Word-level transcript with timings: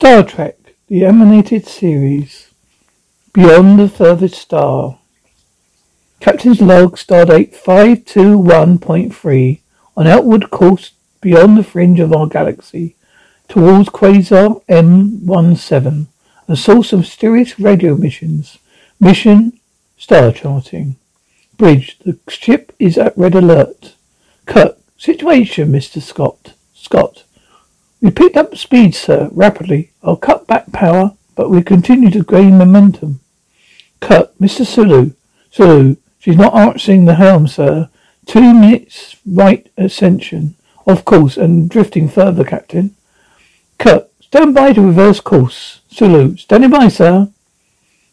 Star 0.00 0.22
Trek, 0.22 0.56
the 0.86 1.04
animated 1.04 1.66
series. 1.66 2.52
Beyond 3.32 3.80
the 3.80 3.88
Furthest 3.88 4.36
Star. 4.36 5.00
Captain's 6.20 6.60
log, 6.60 6.96
stardate 6.96 7.52
521.3, 7.52 9.58
on 9.96 10.06
outward 10.06 10.50
course 10.50 10.92
beyond 11.20 11.58
the 11.58 11.64
fringe 11.64 11.98
of 11.98 12.12
our 12.12 12.28
galaxy, 12.28 12.94
towards 13.48 13.88
Quasar 13.88 14.64
M17, 14.66 16.06
a 16.46 16.56
source 16.56 16.92
of 16.92 17.00
mysterious 17.00 17.58
radio 17.58 17.96
missions. 17.96 18.58
Mission, 19.00 19.58
star 19.96 20.30
charting. 20.30 20.94
Bridge, 21.56 21.98
the 22.04 22.16
ship 22.28 22.72
is 22.78 22.98
at 22.98 23.18
red 23.18 23.34
alert. 23.34 23.96
Kirk, 24.46 24.78
situation, 24.96 25.72
Mr. 25.72 26.00
Scott. 26.00 26.52
Scott, 26.72 27.24
we 28.00 28.10
picked 28.10 28.36
up 28.36 28.56
speed, 28.56 28.94
sir, 28.94 29.28
rapidly. 29.32 29.90
I'll 30.02 30.16
cut 30.16 30.46
back 30.46 30.70
power, 30.72 31.14
but 31.34 31.50
we 31.50 31.62
continue 31.62 32.10
to 32.10 32.22
gain 32.22 32.58
momentum. 32.58 33.20
Cut, 34.00 34.38
Mr. 34.40 34.64
Sulu. 34.64 35.12
Sulu, 35.50 35.96
she's 36.18 36.36
not 36.36 36.54
answering 36.54 37.04
the 37.04 37.16
helm, 37.16 37.48
sir. 37.48 37.88
Two 38.26 38.54
minutes 38.54 39.16
right 39.26 39.70
ascension. 39.76 40.54
Of 40.86 41.04
course, 41.04 41.36
and 41.36 41.68
drifting 41.68 42.08
further, 42.08 42.44
Captain. 42.44 42.94
Kirk, 43.78 44.08
stand 44.20 44.54
by 44.54 44.72
to 44.72 44.80
reverse 44.80 45.20
course. 45.20 45.80
Sulu, 45.90 46.36
standing 46.36 46.70
by, 46.70 46.88
sir. 46.88 47.28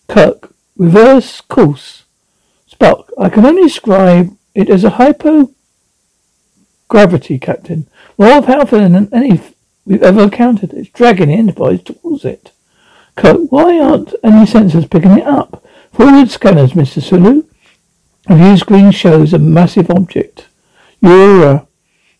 Kirk, 0.07 0.53
reverse 0.75 1.41
course. 1.41 2.03
Spock, 2.69 3.09
I 3.17 3.29
can 3.29 3.45
only 3.45 3.63
describe 3.63 4.35
it 4.53 4.69
as 4.69 4.83
a 4.83 4.91
hypogravity, 4.91 5.53
Captain. 7.41 7.87
More 8.17 8.41
powerful 8.41 8.79
than 8.79 9.13
any 9.13 9.37
we've 9.85 10.03
ever 10.03 10.23
encountered. 10.23 10.73
It's 10.73 10.89
dragging 10.89 11.27
the 11.29 11.35
Enterprise 11.35 11.83
towards 11.83 12.25
it. 12.25 12.51
Kirk, 13.15 13.51
why 13.51 13.79
aren't 13.79 14.13
any 14.23 14.45
sensors 14.45 14.89
picking 14.89 15.17
it 15.17 15.25
up? 15.25 15.63
Forward 15.93 16.29
scanners, 16.29 16.73
Mr. 16.73 17.01
Sulu. 17.01 17.43
A 18.27 18.35
view 18.35 18.57
screen 18.57 18.91
shows 18.91 19.33
a 19.33 19.39
massive 19.39 19.89
object. 19.89 20.47
You're, 21.01 21.45
uh, 21.45 21.65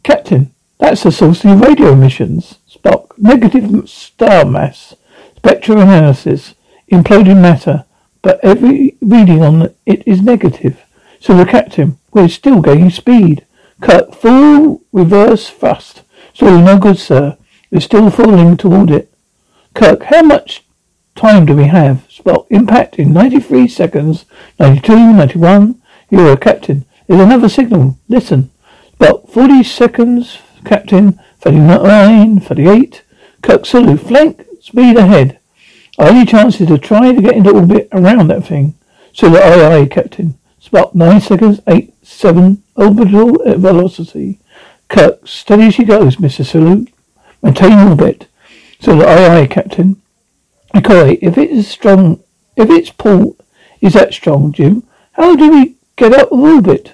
Captain, 0.03 0.53
that's 0.77 1.03
the 1.03 1.11
source 1.11 1.43
of 1.43 1.49
your 1.49 1.57
radio 1.57 1.93
emissions. 1.93 2.59
Spock, 2.69 3.17
negative 3.17 3.89
star 3.89 4.45
mass. 4.45 4.95
Spectral 5.37 5.81
analysis. 5.81 6.53
Imploding 6.91 7.41
matter. 7.41 7.85
But 8.21 8.39
every 8.43 8.97
reading 9.01 9.41
on 9.41 9.73
it 9.85 10.07
is 10.07 10.21
negative. 10.21 10.81
So 11.19 11.35
the 11.35 11.45
captain, 11.45 11.97
we're 12.13 12.27
still 12.27 12.61
gaining 12.61 12.91
speed. 12.91 13.45
Cut 13.81 14.15
full 14.15 14.81
reverse 14.91 15.49
thrust. 15.49 16.03
So 16.33 16.61
no 16.61 16.77
good, 16.77 16.99
sir. 16.99 17.37
We're 17.71 17.79
still 17.79 18.09
falling 18.09 18.57
toward 18.57 18.91
it. 18.91 19.11
Kirk, 19.73 20.03
how 20.03 20.21
much 20.21 20.63
time 21.15 21.45
do 21.45 21.55
we 21.55 21.65
have? 21.65 22.07
Spock, 22.09 22.45
impact 22.49 22.95
in 22.95 23.13
93 23.13 23.67
seconds. 23.67 24.25
92, 24.59 25.13
91. 25.13 25.81
You're 26.09 26.33
a 26.33 26.37
captain. 26.37 26.85
There's 27.07 27.21
another 27.21 27.49
signal. 27.49 27.97
Listen. 28.07 28.51
Spock, 28.99 29.29
40 29.29 29.63
seconds. 29.63 30.39
Captain, 30.63 31.19
39, 31.39 32.39
38. 32.39 33.03
Kirk, 33.41 33.65
Sulu, 33.65 33.97
flank, 33.97 34.45
speed 34.61 34.97
ahead. 34.97 35.39
Our 35.97 36.09
only 36.09 36.25
chance 36.25 36.59
is 36.59 36.67
to 36.67 36.77
try 36.77 37.13
to 37.13 37.21
get 37.21 37.35
into 37.35 37.51
orbit 37.51 37.87
around 37.91 38.27
that 38.29 38.45
thing. 38.45 38.73
Sulu, 39.13 39.37
aye, 39.37 39.81
aye, 39.81 39.85
Captain. 39.85 40.37
Spock, 40.61 40.95
9 40.95 41.21
seconds, 41.21 41.61
8, 41.67 41.93
7. 42.03 42.63
Orbital 42.75 43.57
velocity. 43.57 44.39
Kirk, 44.89 45.27
steady 45.27 45.67
as 45.67 45.75
she 45.75 45.83
goes, 45.83 46.17
Mr. 46.17 46.45
Sulu. 46.45 46.85
Maintain 47.45 47.87
orbit. 47.87 48.25
So 48.79 48.97
that 48.97 49.07
aye 49.07 49.41
aye, 49.41 49.45
Captain. 49.47 50.01
McCoy, 50.73 51.19
if 51.21 51.37
it 51.37 51.51
is 51.51 51.67
strong 51.67 52.23
if 52.57 52.71
its 52.71 52.89
pull 52.89 53.37
is 53.81 53.93
that 53.93 54.15
strong, 54.15 54.51
Jim, 54.51 54.81
how 55.11 55.35
do 55.35 55.51
we 55.51 55.75
get 55.95 56.11
out 56.11 56.31
of 56.31 56.39
orbit? 56.39 56.93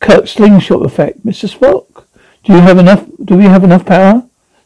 Kirk 0.00 0.26
slingshot 0.26 0.86
effect, 0.86 1.26
Mr. 1.26 1.46
Spock. 1.46 2.06
Do 2.42 2.54
you 2.54 2.60
have 2.60 2.78
enough 2.78 3.04
do 3.22 3.36
we 3.36 3.44
have 3.44 3.64
enough 3.64 3.84
power? 3.84 4.22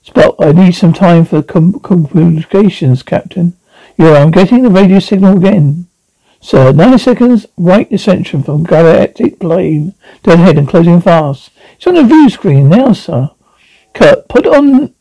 Spock, 0.06 0.36
I 0.38 0.53
need 0.53 0.76
some 0.76 0.92
time 0.92 1.25
for 1.25 1.42
com- 1.42 1.81
communications, 1.81 3.03
Captain. 3.03 3.56
Yeah, 3.98 4.22
I'm 4.22 4.31
getting 4.31 4.62
the 4.62 4.70
radio 4.70 5.00
signal 5.00 5.38
again. 5.38 5.88
Sir, 6.41 6.70
90 6.70 6.98
seconds 6.98 7.47
right 7.56 7.91
ascension 7.91 8.44
from 8.44 8.62
galactic 8.62 9.41
plane. 9.41 9.94
Dead 10.22 10.38
ahead 10.38 10.59
and 10.59 10.69
closing 10.69 11.00
fast. 11.00 11.50
It's 11.75 11.86
on 11.88 11.94
the 11.94 12.04
view 12.04 12.31
screen 12.31 12.69
now, 12.69 12.92
sir. 12.92 13.31
Kirk, 13.92 14.28
put 14.28 14.47
on 14.47 14.94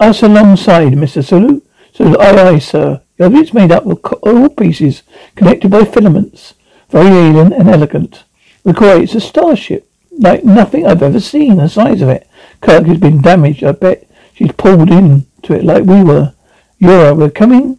us 0.00 0.22
alongside, 0.22 0.92
Mr. 0.92 1.24
Sulu. 1.24 1.60
Sulu, 1.92 2.16
aye, 2.18 2.48
aye, 2.48 2.58
sir. 2.58 3.00
Your 3.18 3.26
object's 3.26 3.54
made 3.54 3.72
up 3.72 3.86
of 3.86 4.00
oil 4.26 4.48
pieces 4.48 5.02
connected 5.34 5.70
by 5.70 5.84
filaments. 5.84 6.54
Very 6.90 7.08
alien 7.08 7.52
and 7.52 7.68
elegant. 7.68 8.24
McCoy, 8.64 9.02
it's 9.02 9.14
a 9.14 9.20
starship. 9.20 9.90
Like 10.10 10.44
nothing 10.44 10.86
I've 10.86 11.02
ever 11.02 11.20
seen, 11.20 11.56
the 11.56 11.68
size 11.68 12.02
of 12.02 12.08
it. 12.08 12.28
Kirk 12.60 12.86
has 12.86 12.98
been 12.98 13.20
damaged. 13.20 13.64
I 13.64 13.72
bet 13.72 14.08
she's 14.34 14.52
pulled 14.52 14.90
in 14.90 15.26
to 15.42 15.54
it 15.54 15.64
like 15.64 15.84
we 15.84 16.02
were. 16.02 16.34
Uhura, 16.80 17.16
we're 17.16 17.30
coming? 17.30 17.78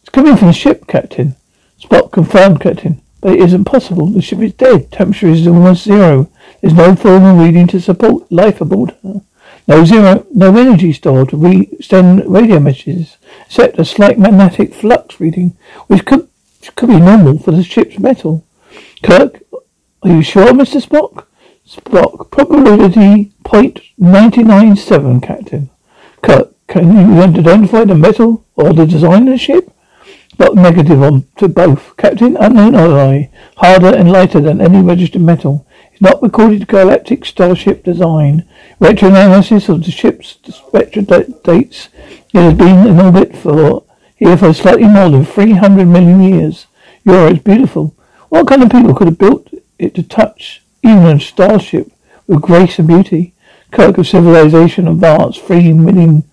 It's 0.00 0.10
coming 0.10 0.36
from 0.36 0.48
the 0.48 0.54
ship, 0.54 0.86
Captain. 0.86 1.36
Spock 1.80 2.12
confirmed, 2.12 2.60
Captain. 2.60 3.02
But 3.20 3.34
it 3.34 3.40
isn't 3.40 3.64
possible. 3.64 4.06
The 4.06 4.22
ship 4.22 4.40
is 4.40 4.52
dead. 4.54 4.92
Temperature 4.92 5.28
is 5.28 5.46
almost 5.46 5.84
zero. 5.84 6.30
There's 6.60 6.74
no 6.74 6.90
of 6.90 7.38
reading 7.38 7.66
to 7.68 7.80
support 7.80 8.30
life 8.32 8.60
aboard 8.60 8.94
her. 9.02 9.22
No 9.66 9.84
zero, 9.84 10.26
no 10.34 10.54
energy 10.56 10.92
stored 10.92 11.30
to 11.30 11.36
re- 11.36 11.70
send 11.80 12.30
radio 12.30 12.60
messages, 12.60 13.16
except 13.46 13.78
a 13.78 13.84
slight 13.84 14.18
magnetic 14.18 14.74
flux 14.74 15.18
reading, 15.20 15.56
which 15.86 16.04
could, 16.04 16.28
could 16.76 16.88
be 16.88 17.00
normal 17.00 17.38
for 17.38 17.50
the 17.52 17.62
ship's 17.62 17.98
metal. 17.98 18.44
Kirk, 19.02 19.42
are 20.02 20.10
you 20.10 20.22
sure, 20.22 20.52
Mr. 20.52 20.84
Spock? 20.86 21.26
Spock, 21.66 22.30
probability 22.30 23.32
point 23.42 23.80
ninety 23.96 24.42
nine 24.42 24.76
seven, 24.76 25.18
Captain. 25.20 25.70
Kirk, 26.22 26.54
can 26.66 26.94
you 26.94 27.22
identify 27.22 27.84
the 27.84 27.94
metal 27.94 28.44
or 28.56 28.74
the 28.74 28.86
design 28.86 29.28
of 29.28 29.32
the 29.32 29.38
ship? 29.38 29.70
But 30.36 30.56
negative 30.56 31.02
on 31.02 31.26
to 31.38 31.48
both. 31.48 31.96
Captain, 31.96 32.36
unknown 32.36 32.74
ally, 32.74 33.30
harder 33.56 33.96
and 33.96 34.10
lighter 34.12 34.40
than 34.40 34.60
any 34.60 34.82
registered 34.82 35.22
metal. 35.22 35.63
Not 36.00 36.22
recorded 36.22 36.66
galactic 36.66 37.24
starship 37.24 37.84
design. 37.84 38.44
Retroanalysis 38.80 39.68
of 39.68 39.84
the 39.84 39.90
ship's 39.90 40.38
spectra 40.48 41.02
dates. 41.02 41.88
It 42.32 42.40
has 42.40 42.54
been 42.54 42.86
in 42.86 43.00
orbit 43.00 43.36
for 43.36 43.84
here 44.16 44.36
for 44.36 44.52
slightly 44.52 44.88
more 44.88 45.10
than 45.10 45.24
300 45.24 45.86
million 45.86 46.22
years. 46.22 46.66
Uhura 47.06 47.32
is 47.32 47.38
beautiful. 47.38 47.94
What 48.28 48.48
kind 48.48 48.62
of 48.62 48.70
people 48.70 48.94
could 48.94 49.06
have 49.06 49.18
built 49.18 49.48
it 49.78 49.94
to 49.94 50.02
touch 50.02 50.62
even 50.82 51.06
a 51.06 51.20
starship 51.20 51.92
with 52.26 52.42
grace 52.42 52.78
and 52.78 52.88
beauty? 52.88 53.34
Kirk 53.70 53.98
of 53.98 54.06
civilization 54.06 54.88
advanced 54.88 55.42
three 55.42 55.72
million 55.72 56.24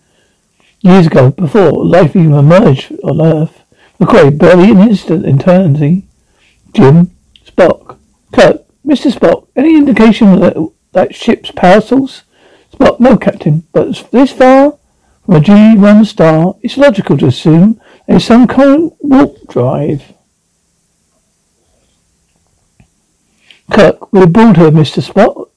years 0.81 1.07
ago, 1.07 1.31
before 1.31 1.85
life 1.85 2.15
even 2.15 2.33
emerged 2.33 2.93
on 3.03 3.21
Earth. 3.21 3.61
McCoy, 3.99 4.35
barely 4.35 4.71
an 4.71 4.79
instant 4.79 5.25
eternity. 5.25 6.03
Jim, 6.73 7.11
Spock, 7.45 7.97
Kirk, 8.33 8.63
Mr. 8.85 9.11
Spock, 9.11 9.47
any 9.55 9.75
indication 9.75 10.39
that 10.39 10.55
that 10.93 11.15
ship's 11.15 11.51
power 11.51 11.81
source? 11.81 12.23
Spock, 12.73 12.99
no, 12.99 13.17
Captain, 13.17 13.63
but 13.71 14.07
this 14.11 14.31
far 14.31 14.77
from 15.25 15.35
a 15.35 15.39
G1 15.39 16.05
star, 16.05 16.55
it's 16.61 16.77
logical 16.77 17.17
to 17.17 17.27
assume 17.27 17.79
there's 18.07 18.25
some 18.25 18.47
kind 18.47 18.85
of 18.85 18.93
warp 18.99 19.47
drive. 19.47 20.13
Kirk, 23.71 24.11
we'll 24.11 24.27
board 24.27 24.57
her, 24.57 24.71
Mr. 24.71 25.01
Spock. 25.01 25.49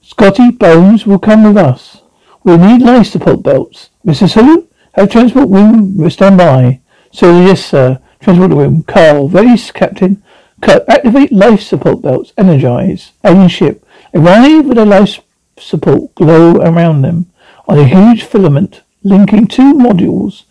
Scotty, 0.00 0.50
Bones 0.50 1.06
will 1.06 1.18
come 1.18 1.42
with 1.44 1.56
us. 1.56 2.02
We'll 2.44 2.58
need 2.58 2.82
life 2.82 3.06
support 3.06 3.42
belts. 3.42 3.90
Mr. 4.06 4.30
Sulu, 4.30 4.66
have 4.92 5.10
transport 5.10 5.48
room 5.48 6.08
stand 6.10 6.38
by. 6.38 6.80
Sulu, 7.10 7.46
yes, 7.46 7.64
sir. 7.64 8.00
Transport 8.20 8.52
room. 8.52 8.82
Carl, 8.82 9.28
ready, 9.28 9.56
Captain. 9.72 10.22
Cut. 10.62 10.88
Activate 10.88 11.32
life 11.32 11.60
support 11.60 12.00
belts. 12.00 12.32
Energize. 12.38 13.12
Alien 13.24 13.48
ship. 13.48 13.86
Arrive 14.14 14.64
with 14.64 14.78
a 14.78 14.86
life 14.86 15.18
support 15.58 16.14
glow 16.14 16.56
around 16.56 17.02
them 17.02 17.30
on 17.68 17.78
a 17.78 17.86
huge 17.86 18.22
filament 18.22 18.82
linking 19.02 19.46
two 19.46 19.74
modules. 19.74 20.44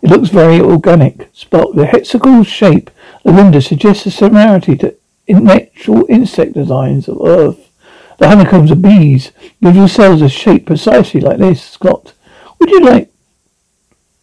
It 0.00 0.10
looks 0.10 0.28
very 0.28 0.60
organic. 0.60 1.32
Spock, 1.34 1.74
the 1.74 1.86
hexagonal 1.86 2.44
shape 2.44 2.90
the 3.24 3.32
window 3.32 3.60
suggests 3.60 4.06
a 4.06 4.10
similarity 4.10 4.76
to 4.76 4.96
natural 5.28 6.06
insect 6.08 6.52
designs 6.52 7.08
of 7.08 7.20
Earth. 7.26 7.70
The 8.18 8.28
honeycombs 8.28 8.70
of 8.70 8.80
bees 8.80 9.32
give 9.60 9.90
cells 9.90 10.22
a 10.22 10.28
shape 10.28 10.66
precisely 10.66 11.20
like 11.20 11.38
this, 11.38 11.62
Scott. 11.62 12.14
Would 12.58 12.70
you 12.70 12.80
like 12.80 13.07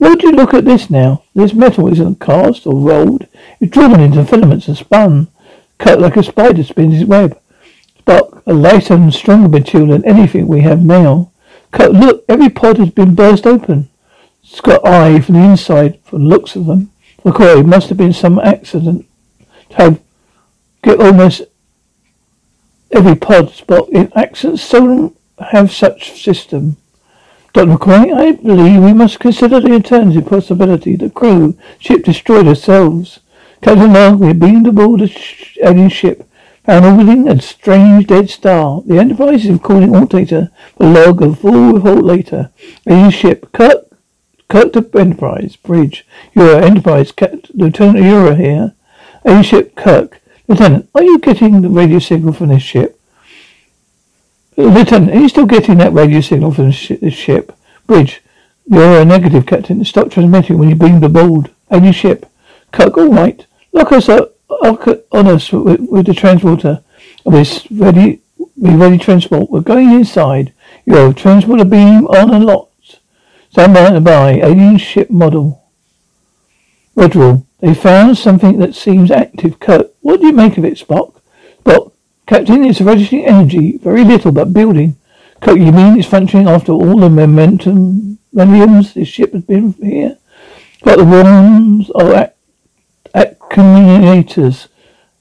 would 0.10 0.24
you 0.24 0.32
look 0.32 0.54
at 0.54 0.66
this 0.66 0.90
now? 0.90 1.24
This 1.34 1.54
metal 1.54 1.92
isn't 1.92 2.20
cast 2.20 2.68
or 2.68 2.80
rolled. 2.80 3.28
It's 3.60 3.72
driven 3.72 4.00
into 4.00 4.26
filaments 4.26 4.68
and 4.68 4.78
spun, 4.78 5.28
cut 5.78 6.00
like 6.00 6.18
a 6.18 6.24
spider 6.24 6.64
spins 6.64 7.02
its 7.02 7.08
web. 7.08 7.40
Spock, 8.00 8.42
a 8.46 8.54
lighter 8.54 8.94
and 8.94 9.14
stronger 9.14 9.50
material 9.50 9.90
than 9.90 10.06
anything 10.06 10.48
we 10.48 10.62
have 10.62 10.84
now. 10.84 11.32
Cut, 11.72 11.92
look, 11.92 12.24
every 12.30 12.50
pod 12.50 12.78
has 12.78 12.92
been 12.92 13.16
burst 13.16 13.48
open. 13.48 13.90
It's 14.44 14.62
got 14.62 14.88
eye 14.88 15.20
from 15.22 15.36
the 15.36 15.42
inside, 15.42 16.00
from 16.04 16.24
the 16.24 16.30
looks 16.30 16.56
of 16.56 16.68
them. 16.68 16.92
McCoy, 17.24 17.62
it 17.62 17.66
must 17.66 17.90
have 17.90 17.98
been 17.98 18.14
some 18.14 18.40
accident 18.40 19.08
to 19.72 19.76
have 19.76 20.02
get 20.84 21.00
almost 21.00 21.42
every 22.92 23.16
pod 23.16 23.50
spot 23.50 23.90
in 23.90 24.12
accidents 24.16 24.62
seldom 24.62 25.16
have 25.40 25.72
such 25.72 26.22
system. 26.22 26.78
Dr. 27.56 27.72
McCoy, 27.72 28.14
I 28.14 28.34
believe 28.34 28.84
we 28.84 28.92
must 28.92 29.22
consider 29.22 29.62
the 29.62 29.72
alternative 29.72 30.26
possibility. 30.26 30.98
The 30.98 31.10
crew 31.10 31.58
ship 31.80 32.04
destroyed 32.04 32.48
ourselves. 32.50 33.22
Captain 33.62 33.94
Log, 33.94 34.20
we 34.20 34.28
have 34.28 34.42
been 34.42 34.66
aboard 34.66 35.00
a 35.00 35.08
sh- 35.08 35.58
alien 35.64 35.88
ship, 35.88 36.30
found 36.66 36.84
orbiting 36.84 37.30
a 37.30 37.42
strange 37.42 38.08
dead 38.08 38.30
star. 38.30 38.82
The 38.86 38.98
Enterprise 38.98 39.46
is 39.46 39.62
calling 39.62 39.96
all 39.96 40.06
data 40.06 40.52
for 40.76 40.86
log 40.86 41.22
a 41.22 41.34
full 41.34 41.72
report 41.72 42.04
later. 42.04 42.52
Alien 42.90 43.12
ship, 43.12 43.50
Kirk, 43.54 43.86
Kirk 44.50 44.74
to 44.74 44.90
Enterprise, 44.94 45.56
bridge. 45.56 46.06
Uhura, 46.36 46.62
Enterprise, 46.62 47.14
Cat, 47.14 47.56
Lieutenant 47.56 48.00
Uhura 48.00 48.36
here. 48.36 48.74
Alien 49.26 49.44
ship, 49.44 49.76
Kirk. 49.78 50.22
Lieutenant, 50.50 50.90
are 50.94 51.04
you 51.04 51.20
getting 51.20 51.62
the 51.62 51.70
radio 51.70 52.00
signal 52.00 52.34
from 52.34 52.50
this 52.50 52.64
ship? 52.64 52.95
Lieutenant, 54.58 55.12
are 55.12 55.20
you 55.20 55.30
still 55.30 55.46
getting 55.46 55.78
that 55.78 55.94
radio 55.94 56.22
signal 56.22 56.54
from 56.54 56.68
the 56.68 57.12
ship? 57.12 57.52
Bridge, 57.88 58.22
you're 58.66 59.02
a 59.02 59.06
negative, 59.06 59.46
Captain. 59.46 59.84
Stop 59.84 60.10
transmitting 60.10 60.58
when 60.58 60.70
you 60.70 60.76
beamed 60.76 61.04
aboard. 61.04 61.52
Any 61.70 61.92
ship. 61.92 62.26
Kirk, 62.72 62.98
all 62.98 63.12
right. 63.12 63.46
Lock 63.74 63.92
us 63.92 64.08
up, 64.08 64.36
lock 64.50 64.88
on 65.12 65.28
us 65.28 65.52
with, 65.52 65.82
with 65.82 66.06
the 66.06 66.14
transporter. 66.14 66.82
We're 67.26 67.46
ready. 67.72 68.22
We're 68.56 68.78
ready 68.78 68.98
transport. 68.98 69.50
We're 69.50 69.62
going 69.62 69.92
inside. 69.92 70.54
Yo, 70.86 71.12
transporter 71.12 71.66
beam 71.66 72.08
on 72.08 72.34
and 72.34 72.46
locked. 72.46 73.00
Stand 73.52 74.04
by. 74.06 74.34
Alien 74.36 74.78
ship 74.78 75.10
model. 75.10 75.64
Rodrill, 76.96 77.46
they 77.60 77.74
found 77.74 78.18
something 78.18 78.60
that 78.60 78.74
seems 78.74 79.12
active. 79.12 79.60
Kirk, 79.60 79.92
what 80.02 80.22
do 80.22 80.28
you 80.28 80.34
make 80.34 80.58
of 80.58 80.64
it, 80.64 80.78
Spock? 80.78 81.16
Spock, 81.66 81.92
Captain, 82.28 82.66
it's 82.66 82.82
registering 82.82 83.26
energy. 83.26 83.78
Very 83.78 84.04
little, 84.04 84.32
but 84.32 84.54
building. 84.54 84.98
You 85.46 85.72
mean 85.72 86.00
it's 86.00 86.08
functioning 86.08 86.48
after 86.48 86.72
all 86.72 87.00
the 87.00 87.10
momentum 87.10 88.18
millions 88.34 88.94
this 88.94 89.08
ship 89.08 89.34
has 89.34 89.44
been 89.44 89.74
here? 89.74 90.18
Got 90.84 90.98
the 90.98 91.06
worms 91.06 91.90
are 91.92 92.32
accumulators, 93.14 94.68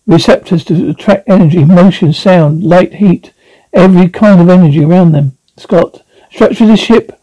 receptors 0.07 0.65
to 0.65 0.91
attract 0.91 1.29
energy, 1.29 1.65
motion, 1.65 2.13
sound, 2.13 2.65
light, 2.65 2.95
heat, 2.95 3.33
every 3.73 4.09
kind 4.09 4.41
of 4.41 4.49
energy 4.49 4.83
around 4.83 5.13
them. 5.13 5.37
Scott, 5.57 6.03
structure 6.31 6.65
of 6.65 6.71
the 6.71 6.77
ship, 6.77 7.21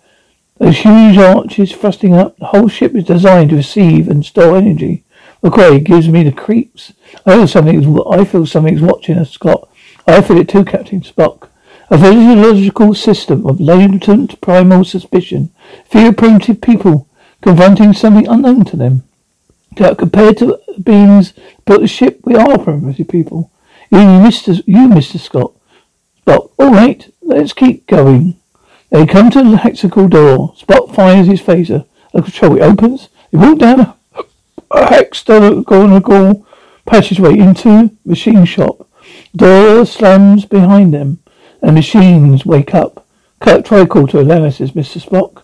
those 0.60 0.78
huge 0.78 1.18
arches 1.18 1.72
thrusting 1.72 2.14
up, 2.14 2.38
the 2.38 2.46
whole 2.46 2.68
ship 2.68 2.94
is 2.94 3.06
designed 3.06 3.50
to 3.50 3.56
receive 3.56 4.08
and 4.08 4.24
store 4.24 4.58
energy. 4.58 5.04
McCoy 5.44 5.84
gives 5.84 6.08
me 6.08 6.24
the 6.24 6.32
creeps. 6.32 6.94
I 7.26 7.46
feel. 7.48 8.12
I 8.12 8.26
feel 8.26 8.46
something's 8.46 8.82
watching 8.82 9.18
us, 9.18 9.32
Scott. 9.32 9.68
I 10.08 10.22
feel 10.22 10.38
it 10.38 10.50
too, 10.50 10.66
Captain 10.66 11.02
Spock. 11.02 11.50
A 11.90 11.98
physiological 11.98 12.94
system 12.94 13.46
of 13.46 13.60
latent 13.60 14.40
primal 14.42 14.84
suspicion. 14.84 15.52
Fear 15.86 16.14
primitive 16.14 16.62
people 16.62 17.08
confronting 17.42 17.94
something 17.94 18.28
unknown 18.28 18.66
to 18.66 18.78
them. 18.78 19.04
Compared 19.76 20.38
to 20.38 20.60
beings 20.82 21.34
built 21.66 21.82
the 21.82 21.88
ship, 21.88 22.22
we 22.24 22.36
are 22.36 22.58
primitive 22.58 23.08
people. 23.08 23.52
You, 23.90 23.98
Mr. 23.98 24.62
You, 24.66 24.88
Mr. 24.88 25.20
Scott. 25.20 25.54
Spock. 26.26 26.52
All 26.58 26.72
right, 26.72 27.12
let's 27.22 27.54
keep 27.54 27.88
going. 27.88 28.38
They 28.90 29.06
come 29.06 29.30
to 29.32 29.44
the 29.44 29.58
hexagonal 29.58 30.10
door. 30.10 30.54
Spock 30.58 30.94
fires 30.94 31.28
his 31.28 31.42
phaser. 31.42 31.86
The 32.14 32.22
control 32.22 32.58
it 32.58 32.62
opens. 32.62 33.10
They 33.32 33.38
walk 33.38 33.60
down 33.60 33.80
a, 33.80 33.96
a 34.72 34.86
hexagonal 34.90 36.46
passageway 36.86 37.38
into 37.38 37.92
machine 38.06 38.46
shop. 38.46 38.81
Door 39.36 39.86
slams 39.86 40.46
behind 40.46 40.94
them, 40.94 41.20
and 41.62 41.76
machines 41.76 42.46
wake 42.46 42.76
up. 42.76 43.06
Kirk 43.40 43.66
tricorder 43.66 44.22
analysis, 44.22 44.72
Mr. 44.72 45.02
Spock. 45.02 45.44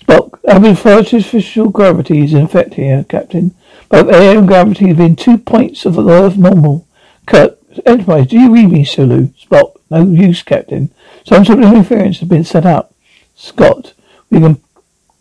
Spock, 0.00 0.38
artificial 0.48 1.68
gravity 1.68 2.24
is 2.24 2.32
in 2.32 2.42
effect 2.42 2.74
here, 2.74 3.04
Captain. 3.04 3.54
Both 3.88 4.12
air 4.12 4.38
and 4.38 4.48
gravity 4.48 4.88
have 4.88 4.96
been 4.96 5.16
two 5.16 5.38
points 5.38 5.84
of 5.84 5.94
the 5.94 6.34
normal. 6.36 6.86
Kirk, 7.26 7.58
Enterprise, 7.84 8.28
do 8.28 8.38
you 8.40 8.52
read 8.52 8.70
me, 8.70 8.84
Sulu? 8.84 9.28
Spock, 9.28 9.76
no 9.90 10.02
use, 10.02 10.42
Captain. 10.42 10.90
Some 11.26 11.44
sort 11.44 11.58
of 11.58 11.66
interference 11.66 12.20
has 12.20 12.28
been 12.28 12.44
set 12.44 12.64
up. 12.64 12.94
Scott, 13.34 13.92
we 14.30 14.40
can 14.40 14.60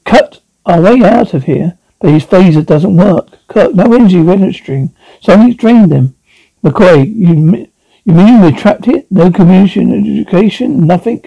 cut 0.05 0.39
our 0.65 0.79
way 0.79 1.03
out 1.03 1.33
of 1.33 1.43
here, 1.43 1.77
but 1.99 2.11
his 2.11 2.25
phaser 2.25 2.65
doesn't 2.65 2.95
work. 2.95 3.27
Kirk, 3.47 3.75
no 3.75 3.91
energy 3.93 4.19
registering. 4.19 4.95
Something's 5.21 5.55
drained 5.55 5.91
them. 5.91 6.15
McCoy, 6.63 7.13
you 7.13 7.67
you 8.05 8.13
mean 8.13 8.41
we're 8.41 8.51
trapped 8.51 8.85
here? 8.85 9.03
No 9.09 9.31
communication, 9.31 9.91
education, 9.91 10.85
nothing? 10.85 11.23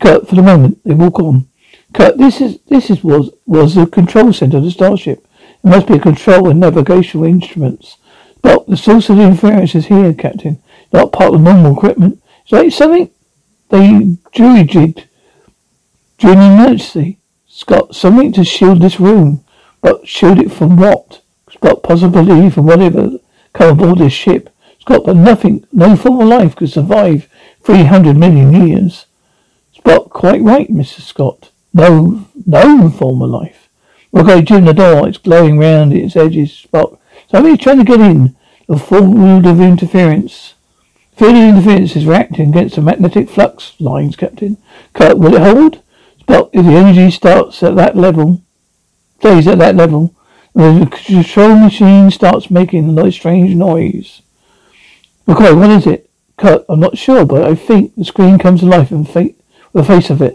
Kirk, 0.00 0.26
for 0.26 0.34
the 0.34 0.42
moment, 0.42 0.82
they 0.84 0.94
walk 0.94 1.20
on. 1.20 1.46
Kirk, 1.92 2.16
this 2.16 2.40
is 2.40 2.58
this 2.68 2.90
is 2.90 3.04
was 3.04 3.30
was 3.46 3.74
the 3.74 3.86
control 3.86 4.32
center 4.32 4.56
of 4.56 4.64
the 4.64 4.70
starship. 4.70 5.26
It 5.62 5.68
must 5.68 5.86
be 5.86 5.94
a 5.94 6.00
control 6.00 6.48
and 6.48 6.58
navigational 6.58 7.26
instruments. 7.26 7.98
But 8.40 8.66
the 8.66 8.76
source 8.76 9.10
of 9.10 9.18
the 9.18 9.22
interference 9.22 9.74
is 9.74 9.86
here, 9.86 10.12
Captain. 10.14 10.60
Not 10.92 11.12
part 11.12 11.34
of 11.34 11.42
the 11.42 11.52
normal 11.52 11.76
equipment. 11.76 12.20
It's 12.42 12.52
like 12.52 12.72
something 12.72 13.10
they 13.68 14.16
jury 14.32 14.64
jigged 14.64 15.06
during 16.18 16.38
the 16.38 16.44
emergency. 16.46 17.18
Scott, 17.46 17.94
something 17.94 18.32
to 18.32 18.44
shield 18.44 18.80
this 18.80 18.98
room. 18.98 19.44
But 19.80 20.08
shield 20.08 20.38
it 20.38 20.50
from 20.50 20.76
what? 20.76 21.22
Scott, 21.50 21.82
possibly 21.82 22.48
from 22.50 22.66
whatever 22.66 23.18
come 23.52 23.78
aboard 23.78 23.98
this 23.98 24.12
ship. 24.12 24.48
Scott, 24.82 25.04
but 25.06 25.14
nothing, 25.14 25.64
no 25.72 25.94
form 25.94 26.20
of 26.20 26.26
life 26.26 26.56
could 26.56 26.68
survive 26.68 27.28
300 27.62 28.16
million 28.16 28.52
years. 28.52 29.06
Spock, 29.76 30.10
quite 30.10 30.42
right, 30.42 30.68
Mr. 30.68 31.00
Scott. 31.00 31.52
No, 31.72 32.26
no 32.44 32.90
form 32.90 33.22
of 33.22 33.30
life. 33.30 33.68
Okay, 34.12 34.42
Jim, 34.42 34.64
the 34.64 34.74
door, 34.74 35.08
it's 35.08 35.18
glowing 35.18 35.56
round 35.56 35.92
its 35.92 36.16
edges. 36.16 36.66
Spock, 36.66 36.98
somebody's 37.30 37.60
trying 37.60 37.78
to 37.78 37.84
get 37.84 38.00
in. 38.00 38.34
The 38.66 38.76
field 38.76 39.46
of 39.46 39.60
interference. 39.60 40.54
Field 41.14 41.36
of 41.36 41.42
interference 41.42 41.94
is 41.94 42.04
reacting 42.04 42.48
against 42.48 42.74
the 42.74 42.82
magnetic 42.82 43.30
flux 43.30 43.80
lines, 43.80 44.16
Captain. 44.16 44.56
Kirk, 44.94 45.16
will 45.16 45.36
it 45.36 45.42
hold? 45.42 45.80
Spock, 46.22 46.50
if 46.52 46.66
the 46.66 46.72
energy 46.72 47.12
starts 47.12 47.62
at 47.62 47.76
that 47.76 47.96
level, 47.96 48.42
stays 49.20 49.46
at 49.46 49.58
that 49.58 49.76
level, 49.76 50.12
the 50.56 50.88
control 51.06 51.54
machine 51.54 52.10
starts 52.10 52.50
making 52.50 52.98
a 52.98 53.12
strange 53.12 53.54
noise. 53.54 54.22
Okay, 55.28 55.52
what 55.52 55.70
is 55.70 55.86
it? 55.86 56.10
Kirk, 56.36 56.64
I'm 56.68 56.80
not 56.80 56.98
sure, 56.98 57.24
but 57.24 57.44
I 57.44 57.54
think 57.54 57.94
the 57.94 58.04
screen 58.04 58.38
comes 58.38 58.60
to 58.60 58.66
life 58.66 58.90
and 58.90 59.08
fa- 59.08 59.30
the 59.72 59.84
face 59.84 60.10
of 60.10 60.20
it 60.22 60.34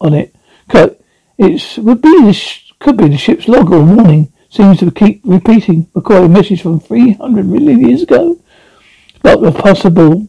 on 0.00 0.14
it. 0.14 0.34
Kirk, 0.68 0.98
it 1.38 1.78
would 1.78 2.02
be 2.02 2.22
the 2.22 2.32
sh- 2.32 2.72
could 2.80 2.96
be 2.96 3.08
the 3.08 3.16
ship's 3.16 3.48
log 3.48 3.70
or 3.70 3.84
warning. 3.84 4.32
Seems 4.50 4.78
to 4.80 4.90
keep 4.90 5.20
repeating. 5.24 5.86
McCoy, 5.94 6.26
a 6.26 6.28
message 6.28 6.62
from 6.62 6.80
300 6.80 7.46
million 7.46 7.88
years 7.88 8.02
ago. 8.02 8.38
Not 9.22 9.40
the 9.42 9.52
possible 9.52 10.28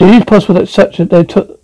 It 0.00 0.08
is 0.08 0.24
possible 0.24 0.54
that 0.54 0.66
such 0.68 0.96
that 0.96 1.10
they 1.10 1.24
took 1.24 1.60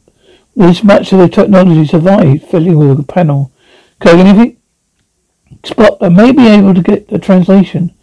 this 0.55 0.85
much 0.85 1.13
of 1.13 1.19
the 1.19 1.29
technology 1.29 1.87
survived, 1.87 2.45
filling 2.45 2.79
with 2.79 3.01
a 3.01 3.03
panel. 3.03 3.51
Kirk, 3.99 4.15
anything? 4.15 4.59
Spock, 5.63 5.97
I 6.03 6.11
may 6.11 6.33
be 6.33 6.47
able 6.47 6.75
to 6.75 6.83
get 6.83 7.09
the 7.09 7.19
translation. 7.19 7.95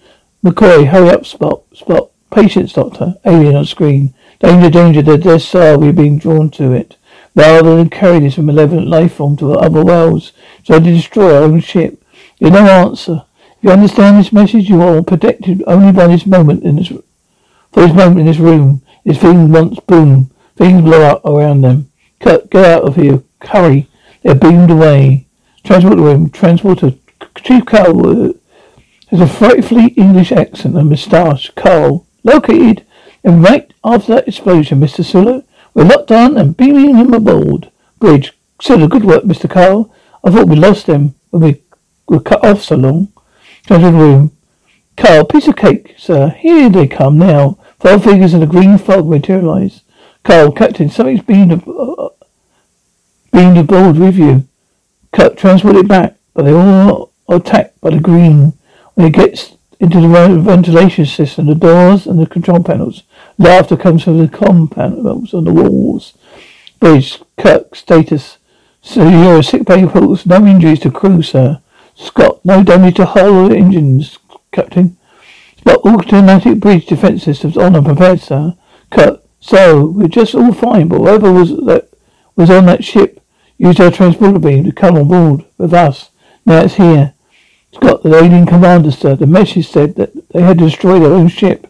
McCoy, 0.43 0.87
hurry 0.87 1.09
up, 1.09 1.21
Spock. 1.21 1.63
Spock. 1.75 2.09
Patience, 2.31 2.73
Doctor. 2.73 3.13
Alien 3.25 3.55
on 3.55 3.65
screen. 3.65 4.15
Danger, 4.39 4.71
danger, 4.71 5.01
the 5.03 5.19
death 5.19 5.43
star 5.43 5.77
we're 5.77 5.93
being 5.93 6.17
drawn 6.17 6.49
to 6.51 6.71
it. 6.71 6.97
Rather 7.35 7.75
than 7.75 7.89
carry 7.91 8.19
this 8.19 8.39
malevolent 8.39 8.87
life 8.87 9.13
form 9.13 9.37
to 9.37 9.53
other 9.53 9.83
worlds, 9.83 10.33
try 10.65 10.79
to 10.79 10.83
destroy 10.83 11.35
our 11.35 11.43
own 11.43 11.59
ship. 11.59 12.03
There's 12.39 12.53
no 12.53 12.65
answer. 12.65 13.23
If 13.57 13.63
you 13.63 13.69
understand 13.69 14.17
this 14.17 14.33
message, 14.33 14.67
you 14.67 14.81
are 14.81 15.03
protected 15.03 15.63
only 15.67 15.91
by 15.91 16.07
this 16.07 16.25
moment 16.25 16.63
in 16.63 16.77
this, 16.77 16.87
for 16.87 17.85
this 17.85 17.93
moment 17.93 18.19
in 18.19 18.25
this 18.25 18.39
room. 18.39 18.81
This 19.03 19.17
thing 19.17 19.51
once 19.51 19.79
boom. 19.81 20.31
Things 20.55 20.81
blow 20.81 21.01
up 21.01 21.25
around 21.25 21.61
them. 21.61 21.91
Cut, 22.19 22.49
get 22.49 22.65
out 22.65 22.83
of 22.83 22.95
here. 22.95 23.23
Hurry. 23.41 23.89
They're 24.21 24.35
beamed 24.35 24.71
away. 24.71 25.27
Transport 25.63 25.97
room. 25.97 26.29
Transporter. 26.29 26.93
Chief 27.37 27.65
Carl 27.65 28.29
uh, 28.29 28.33
has 29.09 29.19
a 29.19 29.27
frightfully 29.27 29.87
English 29.97 30.31
accent 30.31 30.77
and 30.77 30.89
moustache. 30.89 31.51
Carl. 31.55 32.05
Located. 32.23 32.85
And 33.23 33.43
right 33.43 33.73
after 33.83 34.15
that 34.15 34.27
explosion, 34.27 34.79
Mr. 34.79 35.03
Sulu. 35.03 35.41
We're 35.73 35.85
locked 35.85 36.11
on 36.11 36.37
and 36.37 36.55
beaming 36.55 36.95
him 36.95 37.13
aboard. 37.13 37.71
Bridge. 37.99 38.37
Sulu, 38.61 38.87
good 38.87 39.03
work, 39.03 39.23
Mr. 39.23 39.49
Carl. 39.49 39.93
I 40.23 40.31
thought 40.31 40.47
we 40.47 40.55
lost 40.55 40.87
him 40.87 41.15
when 41.31 41.41
we 41.41 41.61
were 42.07 42.21
cut 42.21 42.45
off 42.45 42.61
so 42.61 42.75
long. 42.75 43.11
Transport 43.65 43.93
room. 43.93 44.31
Carl, 44.95 45.25
piece 45.25 45.47
of 45.47 45.55
cake, 45.55 45.95
sir. 45.97 46.29
Here 46.29 46.69
they 46.69 46.87
come 46.87 47.17
now. 47.17 47.57
Four 47.83 47.99
figures 47.99 48.33
in 48.33 48.41
a 48.41 48.47
green 48.47 48.77
fog 48.77 49.09
materialize. 49.09 49.81
Carl, 50.23 50.53
Captain, 50.53 50.89
something's 50.89 51.21
been 51.21 51.51
uh, 51.51 52.09
beamed 53.33 53.57
aboard 53.57 53.97
with 53.97 54.15
you. 54.15 54.47
Cut, 55.11 55.37
transport 55.37 55.75
it 55.75 55.89
back, 55.89 56.15
but 56.33 56.45
they 56.45 56.53
all 56.53 57.11
are 57.27 57.35
attacked 57.35 57.81
by 57.81 57.89
the 57.89 57.99
green. 57.99 58.53
When 58.93 59.07
it 59.07 59.13
gets 59.13 59.57
into 59.81 59.99
the 59.99 60.39
ventilation 60.39 61.05
system, 61.05 61.47
the 61.47 61.55
doors 61.55 62.07
and 62.07 62.21
the 62.21 62.25
control 62.25 62.63
panels, 62.63 63.03
laughter 63.37 63.75
comes 63.75 64.01
from 64.01 64.17
the 64.17 64.29
com 64.29 64.69
panels 64.69 65.33
on 65.33 65.43
the 65.43 65.51
walls. 65.51 66.13
Bridge, 66.79 67.21
Kirk, 67.37 67.75
status. 67.75 68.37
So 68.81 69.09
you're 69.09 69.39
a 69.39 69.43
sick 69.43 69.65
bay 69.65 69.83
reports, 69.83 70.25
no 70.25 70.45
injuries 70.45 70.79
to 70.79 70.89
crew, 70.89 71.21
sir. 71.21 71.59
Scott, 71.95 72.45
no 72.45 72.63
damage 72.63 72.95
to 72.95 73.05
hull 73.05 73.51
or 73.51 73.53
engines, 73.53 74.19
Captain. 74.53 74.95
Spock, 75.63 75.85
automatic 75.85 76.59
bridge 76.59 76.85
defense 76.85 77.23
systems 77.23 77.57
on 77.57 77.75
and 77.75 78.21
sir. 78.21 78.55
Cut. 78.89 79.25
So, 79.39 79.85
we're 79.85 80.07
just 80.07 80.35
all 80.35 80.53
fine, 80.53 80.87
but 80.87 80.99
whoever 80.99 81.31
was 81.31 81.49
that 81.65 81.89
was 82.35 82.49
on 82.49 82.65
that 82.65 82.83
ship 82.83 83.21
used 83.57 83.79
our 83.79 83.91
transporter 83.91 84.39
beam 84.39 84.63
to 84.63 84.71
come 84.71 84.95
on 84.95 85.07
board 85.07 85.45
with 85.57 85.73
us. 85.73 86.09
Now 86.45 86.61
it's 86.61 86.75
here. 86.75 87.13
Scott, 87.73 88.03
the 88.03 88.15
alien 88.15 88.45
commander, 88.45 88.91
sir. 88.91 89.15
The 89.15 89.27
message 89.27 89.67
said 89.67 89.95
that 89.95 90.11
they 90.29 90.41
had 90.41 90.57
destroyed 90.57 91.01
their 91.01 91.13
own 91.13 91.27
ship. 91.27 91.67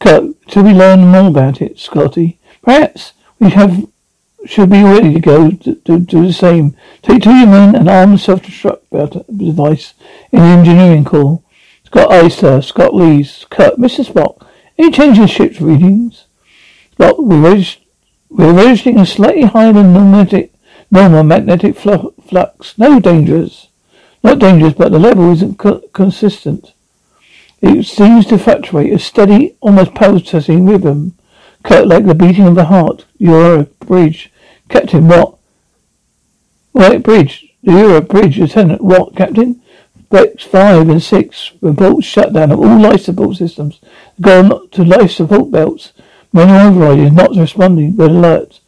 Cut. 0.00 0.24
Till 0.48 0.64
we 0.64 0.72
learn 0.72 1.06
more 1.06 1.28
about 1.28 1.62
it, 1.62 1.78
Scotty. 1.78 2.38
Perhaps 2.62 3.12
we 3.38 3.50
have 3.50 3.86
should 4.46 4.70
be 4.70 4.82
ready 4.82 5.14
to 5.14 5.20
go 5.20 5.50
to, 5.50 5.74
to 5.74 5.98
do 5.98 6.26
the 6.26 6.32
same. 6.32 6.76
Take 7.02 7.22
two 7.22 7.46
men 7.46 7.74
and 7.74 7.88
arm 7.88 8.18
self-destruct 8.18 9.24
device 9.34 9.94
in 10.32 10.40
the 10.40 10.46
engineering 10.46 11.04
core. 11.04 11.42
Scott 11.94 12.10
I. 12.10 12.58
Scott 12.58 12.92
Lees. 12.92 13.46
Kirk, 13.50 13.76
Mr. 13.76 14.04
Spock, 14.04 14.44
any 14.76 14.90
change 14.90 15.16
in 15.16 15.28
ship's 15.28 15.60
readings? 15.60 16.26
Spock, 16.98 17.24
we're, 17.24 18.52
registering 18.52 18.98
a 18.98 19.06
slightly 19.06 19.42
higher 19.42 19.72
than 19.72 19.92
normatic, 19.92 20.52
normal 20.90 21.22
magnetic 21.22 21.76
flux. 21.76 22.76
No 22.76 22.98
dangers. 22.98 23.68
Not 24.24 24.40
dangerous, 24.40 24.74
but 24.74 24.90
the 24.90 24.98
level 24.98 25.30
isn't 25.30 25.60
co- 25.60 25.84
consistent. 25.92 26.72
It 27.62 27.86
seems 27.86 28.26
to 28.26 28.38
fluctuate, 28.38 28.92
a 28.92 28.98
steady, 28.98 29.54
almost 29.60 29.94
pulsating 29.94 30.66
rhythm, 30.66 31.16
cut 31.62 31.86
like 31.86 32.06
the 32.06 32.14
beating 32.16 32.48
of 32.48 32.56
the 32.56 32.64
heart. 32.64 33.04
A 33.24 33.68
bridge. 33.78 34.32
Captain, 34.68 35.06
what? 35.06 35.36
Right, 36.72 37.00
bridge. 37.00 37.54
You're 37.62 37.98
a 37.98 38.00
bridge, 38.00 38.36
Lieutenant. 38.36 38.82
What, 38.82 39.14
Captain? 39.14 39.60
Bex 40.14 40.44
5 40.44 40.90
and 40.90 41.02
6 41.02 41.52
report 41.60 42.04
shutdown 42.04 42.52
of 42.52 42.60
all 42.60 42.80
life 42.80 43.00
support 43.00 43.36
systems. 43.36 43.80
Gone 44.20 44.68
to 44.68 44.84
life 44.84 45.10
support 45.10 45.50
belts. 45.50 45.92
Manual 46.32 46.68
override 46.68 47.00
is 47.00 47.12
not 47.12 47.34
responding. 47.34 47.96
Red 47.96 48.12
alert. 48.12 48.60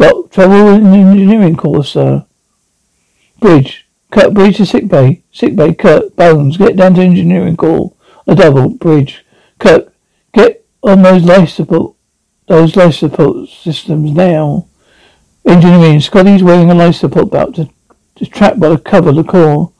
Got 0.00 0.30
trouble 0.30 0.68
in 0.70 0.84
the 0.84 0.96
engineering 0.96 1.54
course, 1.54 1.90
sir. 1.90 2.24
Bridge. 3.40 3.86
Cut 4.10 4.32
bridge 4.32 4.56
to 4.56 4.64
sick 4.64 4.88
bay. 4.88 5.22
Sick 5.32 5.54
bay, 5.54 5.74
Kirk. 5.74 6.16
Bones. 6.16 6.56
Get 6.56 6.76
down 6.76 6.94
to 6.94 7.02
engineering 7.02 7.58
call. 7.58 7.94
A 8.26 8.34
double. 8.34 8.70
Bridge. 8.70 9.22
Kirk. 9.58 9.92
Get 10.32 10.64
on 10.82 11.02
those 11.02 11.24
life 11.24 11.50
support 11.50 11.94
those 12.46 12.74
life 12.74 12.94
support 12.94 13.50
systems 13.50 14.12
now. 14.12 14.66
Engineering. 15.44 16.00
Scotty's 16.00 16.42
wearing 16.42 16.70
a 16.70 16.74
life 16.74 16.94
support 16.94 17.30
belt 17.30 17.56
to, 17.56 17.68
to 18.14 18.24
trapped 18.24 18.58
by 18.58 18.70
the 18.70 18.78
cover 18.78 19.10
of 19.10 19.16
the 19.16 19.24
core. 19.24 19.72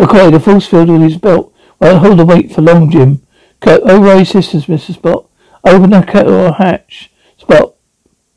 Okay, 0.00 0.30
the 0.30 0.40
force 0.40 0.66
field 0.66 0.88
with 0.88 1.02
his 1.02 1.18
belt. 1.18 1.52
Well, 1.78 1.98
hold 1.98 2.18
the 2.18 2.24
weight 2.24 2.52
for 2.52 2.62
long, 2.62 2.90
Jim. 2.90 3.22
Cut 3.60 3.82
override 3.82 4.26
systems, 4.26 4.66
Mr. 4.66 4.96
Spock. 4.96 5.28
Open 5.64 5.90
the 5.90 6.02
kettle 6.02 6.52
hatch. 6.52 7.10
Spock. 7.40 7.74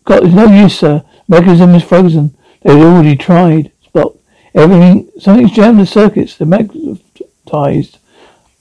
Got 0.04 0.24
there's 0.24 0.36
no 0.36 0.46
use, 0.46 0.80
sir. 0.80 1.04
Mechanism 1.28 1.74
is 1.74 1.84
frozen. 1.84 2.38
They've 2.62 2.84
already 2.84 3.16
tried. 3.16 3.72
Spock. 3.86 4.18
Everything 4.54 5.10
something's 5.20 5.52
jammed 5.52 5.80
the 5.80 5.86
circuits. 5.86 6.36
The 6.36 6.46
magnetized. 6.46 7.98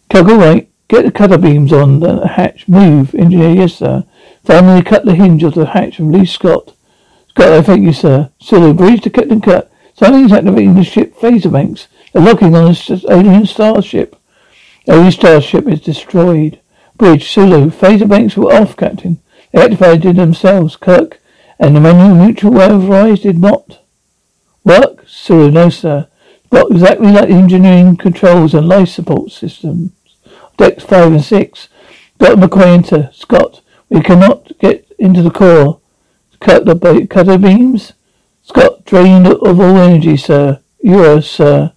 Cut 0.09 0.31
all 0.31 0.39
right. 0.39 0.71
Get 0.89 1.05
the 1.05 1.11
cutter 1.11 1.39
beams 1.39 1.73
on 1.73 2.01
the 2.01 2.27
hatch. 2.27 2.69
Move. 2.69 3.15
Engineer, 3.15 3.55
yes, 3.55 3.77
sir. 3.77 4.05
Finally 4.45 4.83
cut 4.83 5.05
the 5.05 5.15
hinge 5.15 5.43
of 5.43 5.55
the 5.55 5.67
hatch 5.67 5.99
and 5.99 6.13
release 6.13 6.33
Scott. 6.33 6.75
Scott, 7.29 7.53
I 7.53 7.63
thank 7.63 7.85
you, 7.85 7.93
sir. 7.93 8.31
Silly, 8.41 8.73
breathe 8.73 9.03
to 9.03 9.11
Captain 9.11 9.41
Cut. 9.41 9.73
Something's 9.95 10.33
activating 10.33 10.75
the 10.75 10.85
ship 10.85 11.17
phaser 11.17 11.51
banks. 11.51 11.89
Locking 12.15 12.55
on 12.55 12.69
an 12.69 13.01
alien 13.11 13.45
starship. 13.45 14.17
Alien 14.89 15.11
starship 15.11 15.67
is 15.67 15.81
destroyed. 15.81 16.61
Bridge, 16.97 17.29
Sulu, 17.29 17.71
phaser 17.71 18.09
banks 18.09 18.37
were 18.37 18.53
off, 18.53 18.77
Captain. 18.77 19.21
They 19.53 19.61
activated 19.61 20.15
themselves, 20.17 20.77
Kirk, 20.77 21.21
and 21.59 21.75
the 21.75 21.81
manual 21.81 22.15
mutual 22.15 22.61
override 22.61 23.23
did 23.23 23.39
not 23.39 23.81
work. 24.63 25.05
Sulu, 25.09 25.51
no, 25.51 25.69
sir. 25.71 26.07
But 26.51 26.71
exactly 26.71 27.11
like 27.11 27.29
the 27.29 27.35
engineering 27.35 27.97
controls 27.97 28.55
and 28.55 28.69
life 28.69 28.91
support 28.91 29.33
systems. 29.33 29.91
Decks 30.57 30.85
5 30.85 31.13
and 31.15 31.25
6. 31.25 31.69
Got 32.19 32.39
McCoy 32.39 32.77
into 32.77 33.11
Scott. 33.13 33.61
We 33.89 34.01
cannot 34.01 34.57
get 34.61 34.87
into 35.01 35.23
the 35.23 35.33
core. 35.33 35.81
Cut 36.39 36.65
the 36.65 37.07
cutter 37.11 37.39
beams. 37.39 37.95
Scott 38.43 38.85
drained 38.85 39.27
of 39.27 39.61
all 39.61 39.79
energy, 39.79 40.17
sir. 40.17 40.61
Uhura, 40.85 41.25
sir. 41.25 41.73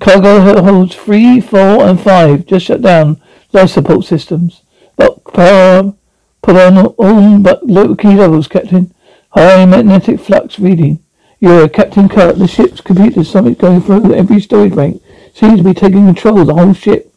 Cargo 0.00 0.62
holds 0.62 0.94
three, 0.94 1.40
four, 1.40 1.84
and 1.86 2.00
five. 2.00 2.46
Just 2.46 2.66
shut 2.66 2.82
down 2.82 3.20
life 3.52 3.70
support 3.70 4.04
systems. 4.04 4.62
But 4.96 5.24
power 5.24 5.94
put 6.42 6.56
on 6.56 6.86
all 6.86 7.38
but 7.38 7.66
low 7.66 7.94
key 7.96 8.14
levels, 8.14 8.48
Captain. 8.48 8.94
High 9.30 9.64
magnetic 9.66 10.20
flux 10.20 10.58
reading. 10.58 11.00
You're 11.40 11.64
a 11.64 11.68
Captain 11.68 12.08
Kirk. 12.08 12.36
The 12.36 12.46
ship's 12.46 12.80
computer 12.80 13.24
summit 13.24 13.58
going 13.58 13.82
through 13.82 14.14
every 14.14 14.40
storage 14.40 14.74
bank. 14.74 15.02
Seems 15.34 15.58
to 15.58 15.64
be 15.64 15.74
taking 15.74 16.06
control 16.06 16.40
of 16.40 16.46
the 16.46 16.54
whole 16.54 16.72
ship. 16.72 17.12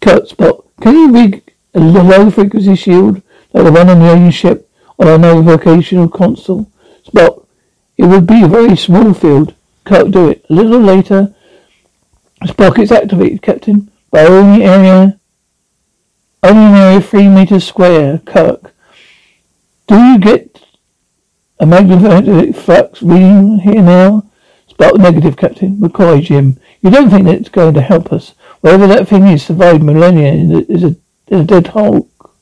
Kirk, 0.00 0.24
Spock, 0.24 0.64
can 0.80 0.94
you 0.94 1.12
rig 1.12 1.42
a 1.74 1.80
low 1.80 2.30
frequency 2.30 2.76
shield 2.76 3.22
like 3.52 3.64
the 3.64 3.72
one 3.72 3.88
on 3.88 3.98
the 3.98 4.06
alien 4.06 4.30
ship 4.30 4.70
on 4.98 5.08
our 5.08 5.18
navigational 5.18 6.08
console? 6.08 6.70
Spock, 7.04 7.46
it 7.96 8.04
would 8.04 8.26
be 8.26 8.42
a 8.42 8.48
very 8.48 8.76
small 8.76 9.14
field. 9.14 9.54
Kirk, 9.84 10.10
do 10.10 10.28
it. 10.28 10.44
A 10.48 10.52
little 10.52 10.80
later, 10.80 11.34
Spock 12.44 12.78
is 12.78 12.92
activated, 12.92 13.42
Captain, 13.42 13.90
by 14.10 14.24
only 14.24 14.64
area, 14.64 15.18
only 16.42 16.64
an 16.64 16.74
area 16.74 17.00
three 17.00 17.28
meters 17.28 17.66
square. 17.66 18.18
Kirk, 18.26 18.74
do 19.86 19.96
you 19.96 20.18
get 20.18 20.62
a 21.58 21.66
magnetic 21.66 22.54
flux 22.54 23.02
reading 23.02 23.58
here 23.60 23.82
now? 23.82 24.30
Spock 24.70 24.98
negative, 24.98 25.36
Captain. 25.36 25.76
McCoy, 25.78 26.22
Jim. 26.22 26.58
You 26.82 26.90
don't 26.90 27.08
think 27.10 27.24
that 27.24 27.36
it's 27.36 27.48
going 27.48 27.74
to 27.74 27.80
help 27.80 28.12
us? 28.12 28.34
Whatever 28.60 28.86
that 28.88 29.08
thing 29.08 29.26
is 29.26 29.44
survived 29.44 29.82
millennia 29.82 30.32
is 30.32 30.84
a, 30.84 30.96
is 31.28 31.40
a 31.40 31.44
dead 31.44 31.68
hulk. 31.68 32.34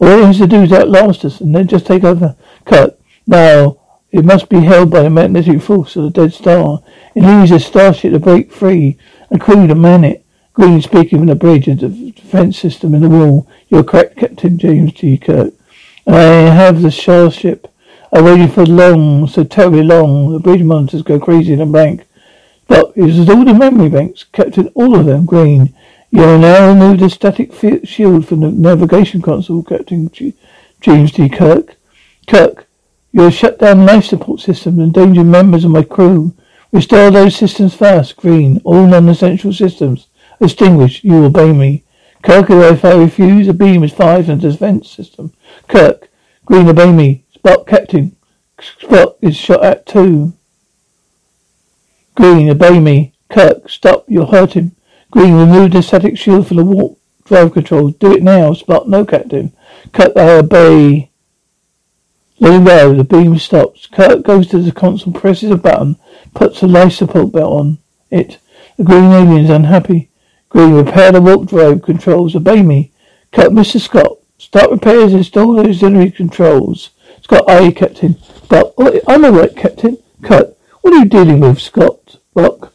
All 0.00 0.08
it 0.08 0.24
has 0.24 0.38
to 0.38 0.46
do 0.46 0.62
is 0.62 0.72
outlast 0.72 1.24
us 1.24 1.40
and 1.40 1.54
then 1.54 1.68
just 1.68 1.86
take 1.86 2.04
over. 2.04 2.36
Cut. 2.64 2.98
Now, 3.26 3.78
it 4.10 4.24
must 4.24 4.48
be 4.48 4.60
held 4.60 4.90
by 4.90 5.02
the 5.02 5.10
magnetic 5.10 5.60
force 5.60 5.96
of 5.96 6.04
the 6.04 6.10
dead 6.10 6.32
star. 6.32 6.82
It 7.14 7.22
needs 7.22 7.50
a 7.50 7.60
starship 7.60 8.12
to 8.12 8.18
break 8.18 8.52
free, 8.52 8.96
a 9.34 9.38
crew 9.38 9.66
man 9.74 10.04
it. 10.04 10.24
Green 10.52 10.80
speaking 10.80 11.18
from 11.18 11.26
the 11.26 11.34
bridge 11.34 11.66
of 11.66 11.80
the 11.80 12.12
defense 12.12 12.56
system 12.56 12.94
in 12.94 13.02
the 13.02 13.08
wall. 13.08 13.48
You're 13.68 13.82
correct, 13.82 14.16
Captain 14.16 14.56
James 14.56 14.94
T. 14.94 15.18
Kirk. 15.18 15.52
I 16.06 16.20
have 16.20 16.80
the 16.80 16.92
starship. 16.92 17.68
I 18.12 18.22
waited 18.22 18.52
for 18.52 18.64
long, 18.64 19.26
so 19.26 19.42
terribly 19.42 19.82
long. 19.82 20.32
The 20.32 20.38
bridge 20.38 20.62
monitors 20.62 21.02
go 21.02 21.18
crazy 21.18 21.52
in 21.52 21.58
the 21.58 21.66
blank. 21.66 22.04
But 22.68 22.92
it 22.94 23.02
was 23.02 23.28
all 23.28 23.44
the 23.44 23.52
memory 23.52 23.88
banks, 23.88 24.22
Captain, 24.22 24.68
all 24.76 24.94
of 24.96 25.06
them 25.06 25.26
green. 25.26 25.74
You 26.12 26.20
have 26.20 26.40
now 26.40 26.68
removed 26.68 27.00
the 27.00 27.10
static 27.10 27.52
shield 27.84 28.28
from 28.28 28.40
the 28.40 28.52
navigation 28.52 29.20
console, 29.20 29.64
Captain 29.64 30.08
G- 30.12 30.34
James 30.80 31.10
T. 31.10 31.28
Kirk. 31.28 31.74
Kirk, 32.28 32.68
you 33.10 33.22
have 33.22 33.34
shut 33.34 33.58
down 33.58 33.84
life 33.84 34.04
support 34.04 34.40
systems 34.40 34.78
and 34.78 34.96
endangered 34.96 35.26
members 35.26 35.64
of 35.64 35.72
my 35.72 35.82
crew. 35.82 36.32
Restore 36.74 37.12
those 37.12 37.36
systems 37.36 37.72
fast, 37.72 38.16
Green. 38.16 38.60
All 38.64 38.84
non-essential 38.84 39.52
systems. 39.52 40.08
Extinguish. 40.40 41.04
You 41.04 41.26
obey 41.26 41.52
me. 41.52 41.84
Kirk, 42.24 42.50
if 42.50 42.84
I 42.84 42.94
refuse, 42.94 43.46
a 43.46 43.54
beam 43.54 43.84
is 43.84 43.92
fired 43.92 44.26
from 44.26 44.40
the 44.40 44.50
defense 44.50 44.90
system. 44.90 45.32
Kirk, 45.68 46.08
Green, 46.44 46.68
obey 46.68 46.90
me. 46.90 47.26
Spock, 47.38 47.68
Captain. 47.68 48.16
Spock 48.58 49.14
is 49.22 49.36
shot 49.36 49.64
at 49.64 49.86
too. 49.86 50.32
Green, 52.16 52.50
obey 52.50 52.80
me. 52.80 53.12
Kirk, 53.30 53.68
stop. 53.68 54.04
You'll 54.08 54.32
hurt 54.32 54.54
him. 54.54 54.74
Green, 55.12 55.34
remove 55.34 55.70
the 55.70 55.80
static 55.80 56.18
shield 56.18 56.48
for 56.48 56.54
the 56.54 56.64
warp 56.64 56.98
drive 57.24 57.52
controls. 57.52 57.94
Do 57.94 58.12
it 58.12 58.22
now. 58.24 58.52
Spock, 58.52 58.88
no, 58.88 59.04
Captain. 59.04 59.52
Kirk, 59.92 60.16
I 60.16 60.38
obey. 60.38 61.12
Let 62.40 62.54
him 62.54 62.64
go. 62.64 62.94
The 62.94 63.04
beam 63.04 63.38
stops. 63.38 63.86
Kirk 63.86 64.22
goes 64.22 64.48
to 64.48 64.58
the 64.58 64.72
console, 64.72 65.12
presses 65.12 65.50
a 65.50 65.56
button, 65.56 65.96
puts 66.34 66.62
a 66.62 66.66
life 66.66 66.92
support 66.92 67.32
belt 67.32 67.52
on 67.52 67.78
it. 68.10 68.38
The 68.76 68.84
green 68.84 69.12
alien 69.12 69.44
is 69.44 69.50
unhappy. 69.50 70.10
Green, 70.48 70.74
repair 70.74 71.12
the 71.12 71.20
warp 71.20 71.48
drive 71.48 71.82
controls. 71.82 72.34
Obey 72.34 72.62
me. 72.62 72.90
Cut, 73.32 73.52
Mr. 73.52 73.80
Scott. 73.80 74.18
Start 74.38 74.70
repairs 74.70 75.14
install 75.14 75.54
the 75.54 75.68
auxiliary 75.68 76.10
controls. 76.10 76.90
Scott, 77.22 77.48
aye, 77.48 77.70
Captain. 77.70 78.16
But 78.48 78.74
oh, 78.78 79.00
I'm 79.06 79.24
alright, 79.24 79.56
Captain. 79.56 79.98
Cut. 80.22 80.58
What 80.82 80.92
are 80.92 80.98
you 80.98 81.04
dealing 81.06 81.40
with, 81.40 81.60
Scott? 81.60 82.16
Spock. 82.34 82.70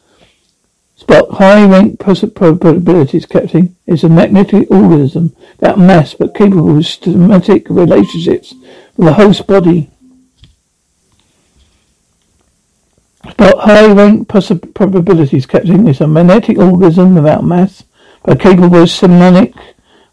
Spock, 1.00 1.32
high 1.38 1.66
rank 1.66 2.00
probabilities, 2.00 3.25
Captain. 3.25 3.75
It's 3.86 4.04
a 4.04 4.10
magnetic 4.10 4.70
organism, 4.72 5.36
that 5.60 5.78
mass, 5.78 6.13
but 6.13 6.36
capable 6.36 6.78
of 6.78 6.86
systematic 6.86 7.70
relationships 7.70 8.54
the 9.00 9.13
host 9.13 9.48
body. 9.48 9.89
About 13.24 13.60
high 13.60 13.91
rank 13.91 14.27
possi- 14.27 14.74
probabilities, 14.74 15.46
Captain, 15.46 15.88
is 15.88 16.01
a 16.01 16.08
magnetic 16.08 16.58
organism 16.58 17.15
without 17.15 17.44
mass, 17.44 17.84
but 18.24 18.39
capable 18.39 18.84
of 18.84 18.89
semantic 18.89 19.53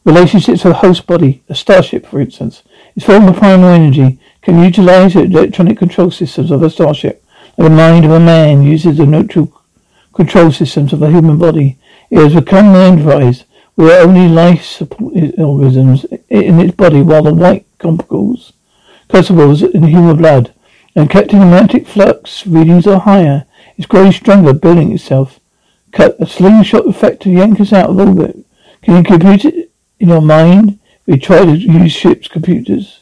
relationships 0.05 0.63
with 0.63 0.75
a 0.75 0.77
host 0.77 1.07
body. 1.07 1.43
A 1.49 1.55
starship, 1.55 2.07
for 2.07 2.21
instance, 2.21 2.63
its 2.95 3.05
form 3.05 3.27
of 3.27 3.37
primal 3.37 3.71
energy 3.71 4.21
can 4.43 4.63
utilize 4.63 5.15
the 5.15 5.23
electronic 5.23 5.79
control 5.79 6.13
systems 6.13 6.53
of 6.53 6.63
a 6.63 6.71
starship. 6.71 7.25
The 7.57 7.69
mind 7.69 8.05
of 8.05 8.13
a 8.13 8.21
man 8.21 8.63
uses 8.63 8.99
the 8.99 9.07
neutral 9.07 9.53
control 10.13 10.53
systems 10.53 10.93
of 10.93 11.03
a 11.03 11.11
human 11.11 11.39
body. 11.39 11.79
It 12.11 12.19
has 12.19 12.35
become 12.35 12.73
the 12.73 12.79
enterprise. 12.79 13.45
Only 13.79 14.29
life 14.29 14.81
organisms 15.01 16.05
in 16.29 16.61
its 16.61 16.75
body, 16.75 17.03
while 17.03 17.25
the 17.25 17.35
white 17.35 17.67
corpuscles, 17.79 18.53
corpuscles 19.09 19.63
in 19.63 19.85
human 19.85 20.17
blood 20.17 20.53
and 20.95 21.11
kept 21.11 21.33
in 21.33 21.39
magnetic 21.39 21.87
flux 21.87 22.47
readings 22.47 22.87
are 22.87 23.01
higher. 23.01 23.47
It's 23.77 23.87
growing 23.87 24.13
stronger, 24.13 24.53
building 24.53 24.93
itself. 24.93 25.41
Cut 25.93 26.17
a 26.19 26.27
slingshot 26.27 26.87
effect 26.87 27.23
to 27.23 27.31
yank 27.31 27.61
us 27.61 27.73
out 27.73 27.91
of 27.91 27.99
orbit. 27.99 28.45
Can 28.83 28.97
you 28.97 29.03
compute 29.03 29.45
it 29.45 29.71
in 30.01 30.09
your 30.09 30.23
mind? 30.23 30.79
We 31.07 31.19
try 31.19 31.45
to 31.45 31.57
use 31.57 31.93
ship's 31.93 32.29
computers. 32.29 33.01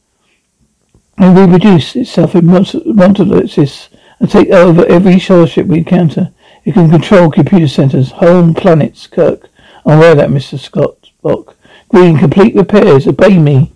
will 1.17 1.33
reproduce 1.33 1.95
itself 1.95 2.35
in 2.35 2.45
monolysis 2.45 3.89
and 4.19 4.31
take 4.31 4.49
over 4.49 4.85
every 4.85 5.19
starship 5.19 5.67
we 5.67 5.79
encounter. 5.79 6.31
It 6.65 6.73
can 6.73 6.89
control 6.89 7.29
computer 7.29 7.67
centers, 7.67 8.11
home 8.11 8.53
planets, 8.53 9.07
Kirk. 9.07 9.49
I'm 9.85 9.99
aware 9.99 10.15
that, 10.15 10.29
Mr. 10.29 10.59
Scott. 10.59 11.11
Spock. 11.23 11.53
Green, 11.89 12.17
complete 12.17 12.55
repairs. 12.55 13.07
Obey 13.07 13.37
me. 13.37 13.73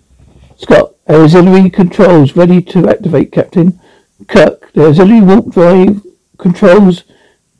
Scott. 0.56 0.91
Auxiliary 1.08 1.68
controls 1.68 2.36
ready 2.36 2.62
to 2.62 2.88
activate, 2.88 3.32
Captain. 3.32 3.80
Kirk, 4.28 4.72
the 4.72 4.86
auxiliary 4.86 5.20
warp 5.20 5.50
drive 5.50 6.00
controls 6.38 7.02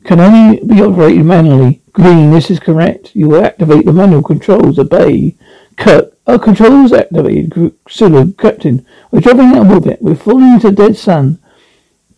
can 0.05 0.21
only 0.21 0.61
be 0.63 0.81
operated 0.81 1.25
manually. 1.25 1.81
Green, 1.91 2.31
this 2.31 2.49
is 2.49 2.59
correct. 2.59 3.13
You 3.13 3.27
will 3.29 3.43
activate 3.43 3.85
the 3.85 3.91
manual 3.91 4.23
controls. 4.23 4.79
Obey. 4.79 5.35
Kirk, 5.77 6.17
our 6.25 6.39
controls 6.39 6.93
activated. 6.93 7.75
Sulu, 7.89 8.31
Captain, 8.33 8.85
we're 9.11 9.19
dropping 9.19 9.57
of 9.57 9.69
orbit. 9.69 10.01
We're 10.01 10.15
falling 10.15 10.53
into 10.53 10.71
dead 10.71 10.95
sun. 10.95 11.39